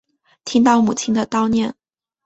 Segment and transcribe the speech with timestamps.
[0.45, 1.75] 听到母亲的叨念